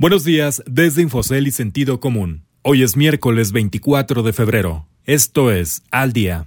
Buenos 0.00 0.24
días 0.24 0.62
desde 0.64 1.02
Infocel 1.02 1.46
y 1.46 1.50
Sentido 1.50 2.00
Común. 2.00 2.46
Hoy 2.62 2.82
es 2.82 2.96
miércoles 2.96 3.52
24 3.52 4.22
de 4.22 4.32
febrero. 4.32 4.86
Esto 5.04 5.52
es 5.52 5.82
Al 5.90 6.14
Día. 6.14 6.46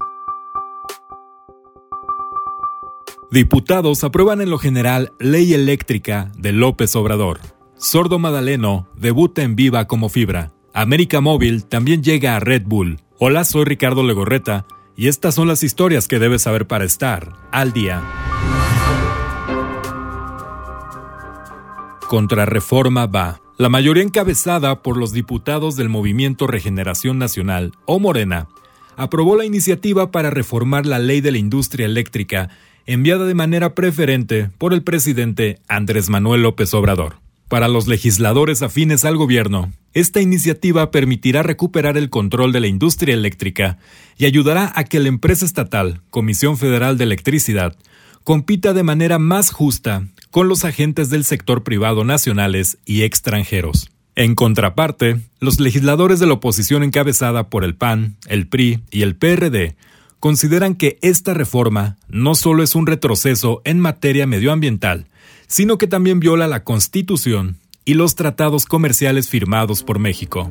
Diputados 3.29 4.03
aprueban 4.03 4.41
en 4.41 4.49
lo 4.49 4.57
general 4.57 5.11
ley 5.19 5.53
eléctrica 5.53 6.31
de 6.35 6.51
López 6.51 6.95
Obrador. 6.95 7.41
Sordo 7.77 8.17
Madaleno 8.17 8.89
debuta 8.97 9.43
en 9.43 9.55
Viva 9.55 9.85
como 9.85 10.09
fibra. 10.09 10.51
América 10.73 11.21
Móvil 11.21 11.65
también 11.65 12.01
llega 12.01 12.35
a 12.35 12.39
Red 12.39 12.63
Bull. 12.65 13.01
Hola, 13.19 13.43
soy 13.43 13.65
Ricardo 13.65 14.01
Legorreta 14.01 14.65
y 14.97 15.09
estas 15.09 15.35
son 15.35 15.47
las 15.47 15.61
historias 15.61 16.07
que 16.07 16.17
debes 16.17 16.41
saber 16.41 16.65
para 16.65 16.85
estar 16.85 17.33
al 17.51 17.71
día. 17.71 18.01
Contrarreforma 22.07 23.05
va. 23.05 23.42
La 23.57 23.69
mayoría 23.69 24.01
encabezada 24.01 24.81
por 24.81 24.97
los 24.97 25.13
diputados 25.13 25.75
del 25.75 25.87
Movimiento 25.87 26.47
Regeneración 26.47 27.19
Nacional, 27.19 27.71
o 27.85 27.99
Morena, 27.99 28.47
aprobó 28.97 29.35
la 29.35 29.45
iniciativa 29.45 30.09
para 30.09 30.31
reformar 30.31 30.87
la 30.87 30.97
ley 30.97 31.21
de 31.21 31.31
la 31.31 31.37
industria 31.37 31.85
eléctrica 31.85 32.49
enviada 32.87 33.25
de 33.25 33.35
manera 33.35 33.75
preferente 33.75 34.49
por 34.57 34.73
el 34.73 34.81
presidente 34.81 35.59
Andrés 35.67 36.09
Manuel 36.09 36.41
López 36.41 36.73
Obrador. 36.73 37.17
Para 37.47 37.67
los 37.67 37.87
legisladores 37.87 38.63
afines 38.63 39.05
al 39.05 39.17
gobierno, 39.17 39.71
esta 39.93 40.19
iniciativa 40.19 40.89
permitirá 40.89 41.43
recuperar 41.43 41.95
el 41.95 42.09
control 42.09 42.53
de 42.53 42.59
la 42.59 42.67
industria 42.67 43.13
eléctrica 43.13 43.77
y 44.17 44.25
ayudará 44.25 44.73
a 44.75 44.83
que 44.83 44.99
la 44.99 45.09
empresa 45.09 45.45
estatal, 45.45 46.01
Comisión 46.09 46.57
Federal 46.57 46.97
de 46.97 47.03
Electricidad, 47.03 47.77
compita 48.23 48.73
de 48.73 48.81
manera 48.81 49.19
más 49.19 49.51
justa 49.51 50.07
con 50.33 50.47
los 50.47 50.65
agentes 50.65 51.11
del 51.11 51.25
sector 51.25 51.61
privado 51.61 52.03
nacionales 52.03 52.79
y 52.85 53.03
extranjeros. 53.03 53.91
En 54.15 54.33
contraparte, 54.33 55.19
los 55.39 55.59
legisladores 55.59 56.19
de 56.19 56.25
la 56.25 56.33
oposición 56.33 56.81
encabezada 56.81 57.51
por 57.51 57.63
el 57.63 57.75
PAN, 57.75 58.15
el 58.25 58.47
PRI 58.47 58.81
y 58.89 59.03
el 59.03 59.15
PRD 59.15 59.75
consideran 60.19 60.73
que 60.73 60.97
esta 61.03 61.35
reforma 61.35 61.97
no 62.07 62.33
solo 62.33 62.63
es 62.63 62.73
un 62.73 62.87
retroceso 62.87 63.61
en 63.63 63.79
materia 63.79 64.25
medioambiental, 64.25 65.05
sino 65.45 65.77
que 65.77 65.85
también 65.85 66.19
viola 66.19 66.47
la 66.47 66.63
Constitución 66.63 67.57
y 67.85 67.93
los 67.93 68.15
tratados 68.15 68.65
comerciales 68.65 69.29
firmados 69.29 69.83
por 69.83 69.99
México. 69.99 70.49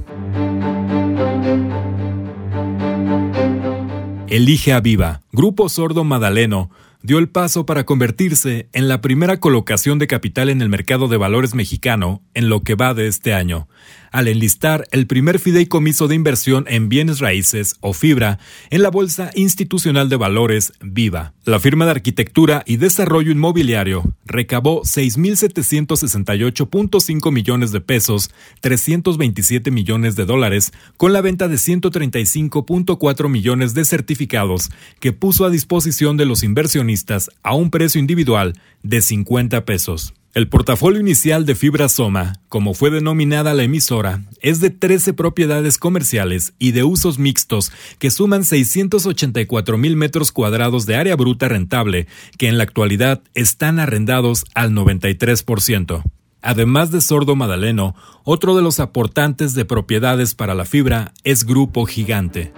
Elige 4.29 4.73
a 4.73 4.81
Viva, 4.81 5.23
Grupo 5.33 5.69
Sordo 5.69 6.05
Madaleno, 6.05 6.70
dio 7.03 7.19
el 7.19 7.28
paso 7.28 7.67
para 7.67 7.84
convertirse 7.84 8.69
en 8.72 8.89
la 8.89 9.00
primera 9.00 9.39
colocación 9.41 9.98
de 9.98 10.06
capital 10.06 10.48
en 10.48 10.62
el 10.62 10.69
mercado 10.69 11.08
de 11.08 11.17
valores 11.17 11.55
mexicano 11.55 12.22
en 12.34 12.48
lo 12.48 12.62
que 12.62 12.75
va 12.75 12.95
de 12.95 13.08
este 13.08 13.34
año, 13.34 13.69
al 14.13 14.29
enlistar 14.29 14.87
el 14.93 15.07
primer 15.07 15.41
fideicomiso 15.41 16.07
de 16.07 16.15
inversión 16.15 16.67
en 16.69 16.89
bienes 16.89 17.19
raíces 17.19 17.75
o 17.81 17.95
fibra 17.95 18.39
en 18.71 18.83
la 18.83 18.91
Bolsa 18.91 19.31
Institucional 19.35 20.09
de 20.09 20.17
Valores 20.17 20.73
Viva. 20.81 21.33
La 21.45 21.59
firma 21.59 21.87
de 21.87 21.93
arquitectura 21.93 22.63
y 22.67 22.77
desarrollo 22.77 23.33
inmobiliario 23.33 24.05
recabó 24.25 24.83
6.768.5 24.83 27.33
millones 27.33 27.73
de 27.73 27.81
pesos, 27.81 28.31
327 28.61 29.71
millones 29.71 30.15
de 30.15 30.27
dólares, 30.27 30.73
con 30.97 31.13
la 31.13 31.23
venta 31.23 31.49
de 31.49 31.57
135.4 31.57 33.29
millones 33.29 33.75
de 33.75 33.85
certificados 33.85 34.71
que 35.01 35.13
puso 35.13 35.45
a 35.45 35.51
disposición 35.51 36.17
de 36.17 36.27
los 36.27 36.43
inversionistas 36.43 37.31
a 37.43 37.55
un 37.55 37.71
precio 37.71 37.99
individual 37.99 38.55
de 38.83 39.01
50 39.01 39.65
pesos. 39.65 40.15
El 40.35 40.49
portafolio 40.49 40.99
inicial 40.99 41.45
de 41.45 41.55
Fibra 41.55 41.91
Soma, 41.91 42.41
como 42.49 42.73
fue 42.73 42.91
denominada 42.91 43.53
la 43.53 43.65
emisora, 43.65 44.23
es 44.41 44.61
de 44.61 44.71
13 44.71 45.13
propiedades 45.13 45.77
comerciales 45.77 46.55
y 46.59 46.73
de 46.73 46.85
usos 46.85 47.19
mixtos 47.19 47.71
que 47.99 48.11
suman 48.11 48.47
684 48.47 49.77
mil 49.77 49.95
metros 49.95 50.33
cuadrados 50.33 50.87
de 50.87 50.97
área 50.97 51.17
bruta 51.17 51.51
rentable, 51.51 52.07
que 52.39 52.48
en 52.48 52.57
la 52.57 52.65
actualidad 52.65 53.21
están 53.35 53.79
arrendados 53.79 54.47
al 54.55 54.71
93%. 54.73 56.03
Además 56.41 56.91
de 56.91 57.03
Sordo 57.03 57.37
Madaleno, 57.37 57.95
otro 58.25 58.57
de 58.57 58.63
los 58.63 58.81
aportantes 58.81 59.53
de 59.53 59.67
propiedades 59.67 60.35
para 60.35 60.55
la 60.55 60.65
fibra 60.65 61.13
es 61.25 61.45
Grupo 61.45 61.85
Gigante. 61.85 62.55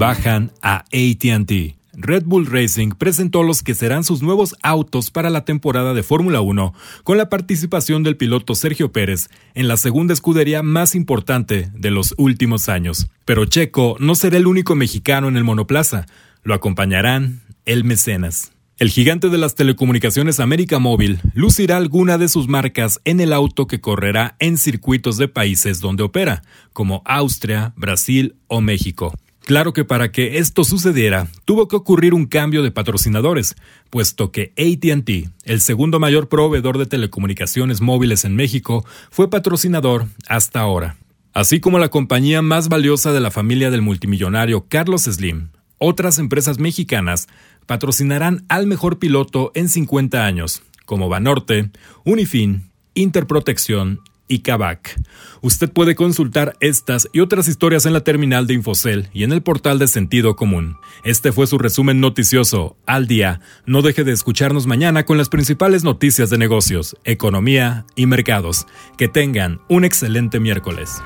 Bajan 0.00 0.50
a 0.62 0.78
ATT. 0.78 1.77
Red 2.00 2.22
Bull 2.26 2.46
Racing 2.46 2.90
presentó 2.90 3.42
los 3.42 3.64
que 3.64 3.74
serán 3.74 4.04
sus 4.04 4.22
nuevos 4.22 4.54
autos 4.62 5.10
para 5.10 5.30
la 5.30 5.44
temporada 5.44 5.94
de 5.94 6.04
Fórmula 6.04 6.40
1, 6.40 6.72
con 7.02 7.18
la 7.18 7.28
participación 7.28 8.04
del 8.04 8.16
piloto 8.16 8.54
Sergio 8.54 8.92
Pérez 8.92 9.28
en 9.54 9.66
la 9.66 9.76
segunda 9.76 10.14
escudería 10.14 10.62
más 10.62 10.94
importante 10.94 11.70
de 11.74 11.90
los 11.90 12.14
últimos 12.16 12.68
años. 12.68 13.08
Pero 13.24 13.46
Checo 13.46 13.96
no 13.98 14.14
será 14.14 14.36
el 14.36 14.46
único 14.46 14.76
mexicano 14.76 15.26
en 15.26 15.36
el 15.36 15.42
monoplaza, 15.42 16.06
lo 16.44 16.54
acompañarán 16.54 17.40
el 17.64 17.82
mecenas. 17.82 18.52
El 18.78 18.90
gigante 18.90 19.28
de 19.28 19.38
las 19.38 19.56
telecomunicaciones 19.56 20.38
América 20.38 20.78
Móvil 20.78 21.18
lucirá 21.34 21.78
alguna 21.78 22.16
de 22.16 22.28
sus 22.28 22.46
marcas 22.46 23.00
en 23.06 23.18
el 23.18 23.32
auto 23.32 23.66
que 23.66 23.80
correrá 23.80 24.36
en 24.38 24.56
circuitos 24.56 25.16
de 25.16 25.26
países 25.26 25.80
donde 25.80 26.04
opera, 26.04 26.42
como 26.72 27.02
Austria, 27.04 27.72
Brasil 27.74 28.36
o 28.46 28.60
México. 28.60 29.12
Claro 29.48 29.72
que 29.72 29.86
para 29.86 30.12
que 30.12 30.36
esto 30.36 30.62
sucediera, 30.62 31.26
tuvo 31.46 31.68
que 31.68 31.76
ocurrir 31.76 32.12
un 32.12 32.26
cambio 32.26 32.62
de 32.62 32.70
patrocinadores, 32.70 33.56
puesto 33.88 34.30
que 34.30 34.52
ATT, 34.58 35.30
el 35.44 35.62
segundo 35.62 35.98
mayor 35.98 36.28
proveedor 36.28 36.76
de 36.76 36.84
telecomunicaciones 36.84 37.80
móviles 37.80 38.26
en 38.26 38.36
México, 38.36 38.84
fue 39.10 39.30
patrocinador 39.30 40.04
hasta 40.28 40.60
ahora. 40.60 40.98
Así 41.32 41.60
como 41.60 41.78
la 41.78 41.88
compañía 41.88 42.42
más 42.42 42.68
valiosa 42.68 43.10
de 43.14 43.20
la 43.20 43.30
familia 43.30 43.70
del 43.70 43.80
multimillonario 43.80 44.66
Carlos 44.68 45.04
Slim, 45.04 45.48
otras 45.78 46.18
empresas 46.18 46.58
mexicanas 46.58 47.26
patrocinarán 47.64 48.44
al 48.50 48.66
mejor 48.66 48.98
piloto 48.98 49.50
en 49.54 49.70
50 49.70 50.26
años, 50.26 50.62
como 50.84 51.08
Banorte, 51.08 51.70
Unifin, 52.04 52.70
Interprotección 52.92 54.02
y 54.28 54.40
Kavak. 54.40 55.00
Usted 55.40 55.70
puede 55.72 55.94
consultar 55.94 56.56
estas 56.60 57.08
y 57.12 57.20
otras 57.20 57.48
historias 57.48 57.86
en 57.86 57.92
la 57.92 58.02
terminal 58.02 58.46
de 58.46 58.54
Infocel 58.54 59.08
y 59.12 59.24
en 59.24 59.32
el 59.32 59.42
portal 59.42 59.78
de 59.78 59.88
Sentido 59.88 60.36
Común. 60.36 60.76
Este 61.04 61.32
fue 61.32 61.46
su 61.46 61.58
resumen 61.58 62.00
noticioso 62.00 62.76
al 62.86 63.06
día. 63.06 63.40
No 63.66 63.82
deje 63.82 64.04
de 64.04 64.12
escucharnos 64.12 64.66
mañana 64.66 65.04
con 65.04 65.18
las 65.18 65.28
principales 65.28 65.84
noticias 65.84 66.30
de 66.30 66.38
negocios, 66.38 66.96
economía 67.04 67.86
y 67.96 68.06
mercados. 68.06 68.66
Que 68.96 69.08
tengan 69.08 69.60
un 69.68 69.84
excelente 69.84 70.40
miércoles. 70.40 71.02